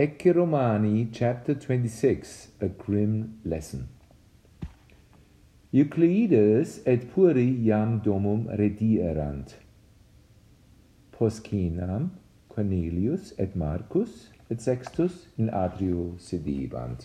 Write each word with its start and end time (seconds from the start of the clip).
Ecce 0.00 0.32
Romani, 0.32 1.10
chapter 1.12 1.54
26, 1.54 2.52
a 2.62 2.68
grim 2.68 3.38
lesson. 3.44 3.86
Euclides 5.74 6.80
et 6.86 7.04
puri 7.12 7.44
iam 7.66 8.00
domum 8.00 8.46
redierant. 8.48 9.58
Poscinam 11.12 12.08
Cornelius 12.48 13.34
et 13.36 13.54
Marcus 13.54 14.30
et 14.48 14.58
Sextus 14.62 15.28
in 15.36 15.50
atrio 15.52 16.14
sedibant. 16.16 17.04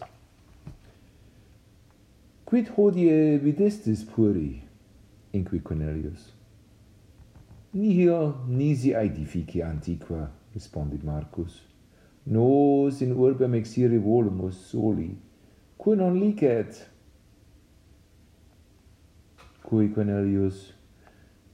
Quid 2.45 2.71
hodie 2.77 3.37
vidistis 3.43 4.05
puri? 4.05 4.63
inqui 5.33 5.59
Cornelius. 5.59 6.31
Nihil 7.73 8.35
nisi 8.47 8.95
aedifici 8.95 9.61
antiqua, 9.61 10.29
respondit 10.53 11.03
Marcus. 11.03 11.74
Nos 12.25 13.01
in 13.01 13.11
urbem 13.11 13.53
exiri 13.53 13.99
volumus 14.01 14.57
soli, 14.71 15.15
cui 15.77 15.95
non 15.95 16.17
licet? 16.19 16.89
Cui 19.61 19.89
Cornelius 19.93 20.73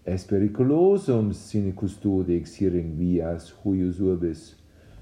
es 0.05 0.23
periculosum 0.23 1.33
sine 1.33 1.73
custode 1.73 2.31
exiring 2.35 2.95
vias 2.97 3.51
huius 3.63 3.99
urbis, 3.99 4.55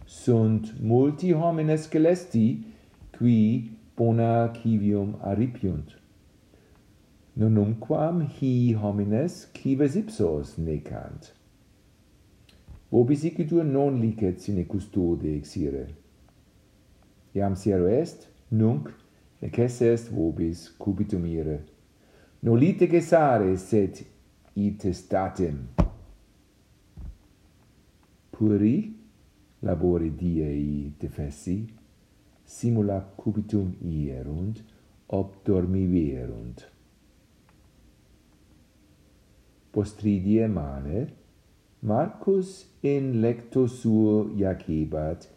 sunt 0.06 0.74
multi 0.82 1.34
homines 1.34 1.88
celesti, 1.88 2.64
qui 3.14 3.70
bona 3.96 4.50
civium 4.54 5.18
aripiunt. 5.22 5.94
Nonumquam 7.38 8.24
hi 8.40 8.74
homines 8.74 9.46
cives 9.54 9.96
ipsos 9.96 10.58
necant, 10.58 11.30
Vobis 12.90 13.24
igitur 13.24 13.64
non 13.64 14.00
licet 14.00 14.40
sine 14.42 14.66
custode 14.66 15.36
exire. 15.36 15.86
Iam 17.38 17.54
siero 17.54 17.88
est, 17.88 18.28
nunc, 18.50 18.90
neces 19.42 19.82
est 19.82 20.10
vobis 20.10 20.76
cubitum 20.78 21.26
ire. 21.26 21.60
Nolite 22.42 22.88
gesare, 22.88 23.56
sed 23.58 24.00
itestatem. 24.56 25.68
Puri 28.32 28.96
labore 29.60 30.10
diei 30.16 30.94
defessi, 30.98 31.68
simula 32.44 33.02
cubitum 33.16 33.76
ierunt, 33.84 34.64
ob 35.14 35.44
dormiverunt. 35.44 36.66
Postridie 39.70 40.48
mane, 40.48 41.08
Marcus 41.82 42.68
in 42.84 43.22
lecto 43.22 43.66
suo 43.68 44.30
jacebat, 44.36 45.30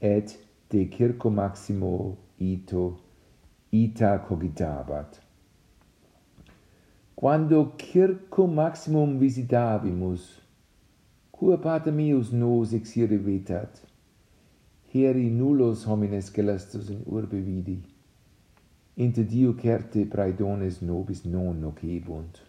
et 0.00 0.38
de 0.70 0.88
circo 0.88 1.30
maximo 1.30 2.16
ito 2.38 2.96
ita 3.70 4.18
cogitabat. 4.18 5.20
Quando 7.14 7.74
circo 7.76 8.46
maximum 8.46 9.18
visitavimus, 9.18 10.40
cua 11.30 11.58
pater 11.58 11.92
meus 11.92 12.32
nos 12.32 12.72
exirivetat, 12.72 13.82
heri 14.90 15.28
nullos 15.28 15.84
homines 15.84 16.30
gelastus 16.30 16.88
in 16.88 17.02
urbe 17.04 17.40
vidi, 17.40 17.82
inter 18.96 19.24
dio 19.24 19.52
certe 19.52 20.06
praedones 20.06 20.80
nobis 20.80 21.24
non 21.24 21.60
nocebunt. 21.60 22.40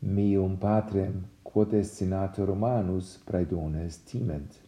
Meum 0.00 0.56
patrem, 0.56 1.24
quod 1.58 1.74
est 1.74 1.92
senator 1.92 2.46
Romanus 2.46 3.16
praedones 3.26 3.96
timent, 4.06 4.60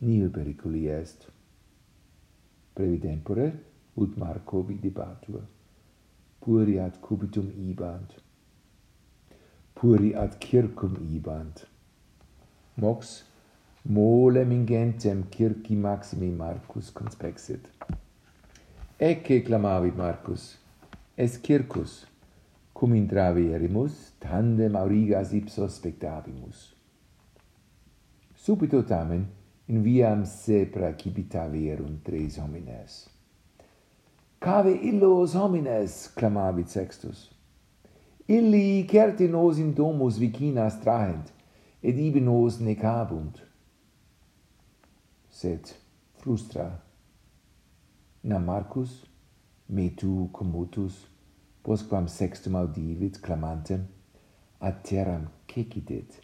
nil 0.00 0.30
periculi 0.30 0.86
est. 0.88 1.26
Previdempore, 2.72 3.52
ut 3.94 4.16
Marco 4.16 4.62
videbatur. 4.62 5.42
Puri 6.40 6.78
ad 6.78 6.96
cubitum 7.02 7.50
ibant. 7.68 8.14
Puri 9.74 10.14
ad 10.14 10.38
circum 10.40 10.96
ibant. 11.12 11.66
Mox, 12.76 13.22
molem 13.82 14.50
ingentem 14.50 15.26
circi 15.28 15.76
maximi 15.76 16.30
Marcus 16.30 16.90
conspexit. 16.90 17.68
Ecce 18.96 19.42
clamavit 19.42 19.94
Marcus, 19.94 20.56
es 21.16 21.38
circus 21.42 22.06
cum 22.80 22.94
intraverimus, 22.94 24.12
tandem 24.18 24.74
aurigas 24.74 25.32
ipso 25.32 25.66
spectabimus. 25.68 26.74
Subito 28.34 28.80
tamen, 28.82 29.26
in 29.68 29.82
viam 29.82 30.24
se 30.24 30.64
pracipita 30.64 31.44
verum 31.52 31.98
tres 32.02 32.38
homines. 32.38 33.04
Cave 34.38 34.72
illos 34.72 35.34
homines, 35.34 36.08
clamavit 36.16 36.72
Sextus. 36.72 37.28
Illi 38.26 38.86
certi 38.88 39.28
nos 39.28 39.58
in 39.58 39.74
domus 39.74 40.16
vicinas 40.16 40.80
trahent, 40.80 41.28
et 41.82 42.00
ibi 42.00 42.24
nos 42.24 42.62
necabunt. 42.64 43.44
Sed 45.28 45.68
frustra. 46.16 46.80
Nam 48.22 48.44
Marcus, 48.48 49.04
me 49.68 49.90
tu 49.90 50.30
commutus, 50.32 51.09
postquam 51.62 52.08
sextum 52.08 52.56
audivit 52.56 53.20
clamantem 53.20 53.86
ad 54.60 54.82
terram 54.82 55.28
cecidit 55.46 56.20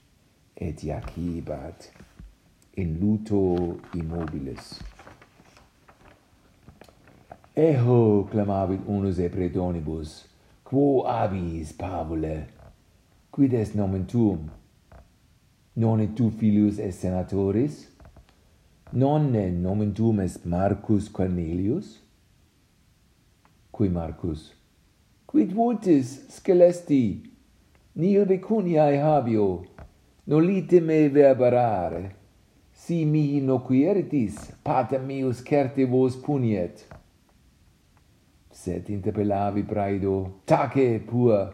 et 0.57 0.85
iacibat 0.85 1.91
in 2.77 2.99
luto 3.01 3.79
immobiles. 3.95 4.81
Eho 7.57 8.29
clamavit 8.31 8.81
unus 8.87 9.19
e 9.19 9.29
predonibus 9.29 10.25
quo 10.65 11.05
abis 11.07 11.73
pavule, 11.73 12.47
quid 13.31 13.55
est 13.55 13.75
nomen 13.75 14.07
tuum? 14.07 14.51
Non 15.77 16.01
et 16.01 16.15
tu 16.17 16.31
filius 16.31 16.79
est 16.79 17.01
senatoris? 17.01 17.87
Nonne 18.93 19.51
nomen 19.63 19.93
tuum 19.93 20.21
est 20.21 20.45
Marcus 20.45 21.09
Cornelius? 21.09 22.01
Qui 23.73 23.89
Marcus? 23.89 24.53
Quid 25.27 25.53
vultis 25.53 26.11
scelesti? 26.31 27.21
Nil 27.99 28.27
vicuniae 28.27 29.01
habio, 29.03 29.65
nolite 30.25 30.81
me 30.81 31.09
verbarare. 31.09 32.15
Si 32.71 33.05
mi 33.05 33.41
noquieritis, 33.41 34.37
pater 34.63 35.01
mius 35.03 35.43
certe 35.43 35.87
vos 35.91 36.15
puniet. 36.23 36.85
Sed 38.53 38.87
interpellavi 38.89 39.65
Braido, 39.67 40.43
tace 40.45 41.01
pur, 41.01 41.51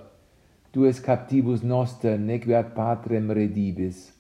dues 0.71 1.01
captivus 1.01 1.63
noster 1.63 2.19
nequat 2.19 2.75
patrem 2.77 3.33
redibis. 3.33 4.13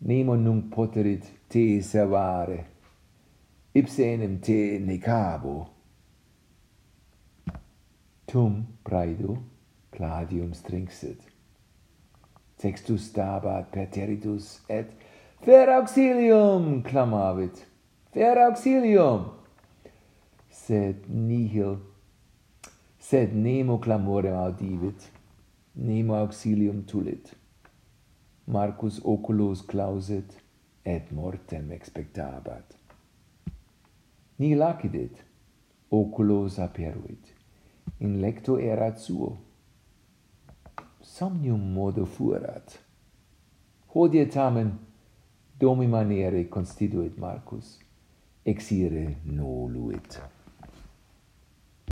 Nemo 0.00 0.36
nunc 0.40 0.72
poterit 0.72 1.28
te 1.48 1.82
servare. 1.82 2.64
Ipsenem 3.76 4.40
te 4.40 4.78
necabo 4.80 5.73
tum 8.34 8.54
praedo 8.82 9.36
Claudium 9.92 10.54
stringsit. 10.54 11.20
Textus 12.58 13.04
stabat 13.10 13.68
perteritus 13.70 14.46
et 14.68 14.88
fer 15.44 15.68
auxilium 15.70 16.82
clamavit. 16.82 17.60
Fer 18.12 18.40
auxilium! 18.46 19.28
Sed 20.50 21.04
nihil, 21.08 21.76
sed 22.98 23.36
nemo 23.44 23.78
clamorem 23.78 24.34
audivit, 24.40 25.06
nemo 25.76 26.18
auxilium 26.18 26.82
tulit. 26.90 27.30
Marcus 28.46 28.98
oculos 29.04 29.62
clausit, 29.62 30.34
et 30.84 31.12
mortem 31.12 31.70
expectabat. 31.78 32.74
Nihil 34.38 34.58
lacidit, 34.58 35.22
oculos 36.02 36.58
aperuit 36.58 37.34
in 37.98 38.20
lecto 38.20 38.58
erat 38.58 38.98
suo. 38.98 39.38
Somnium 41.00 41.72
modo 41.72 42.04
fuerat. 42.04 42.78
Hodie 43.86 44.26
tamen 44.26 44.78
domi 45.58 45.86
manere 45.86 46.48
constituit 46.48 47.16
Marcus, 47.16 47.78
exire 48.42 49.18
noluit. 49.22 50.20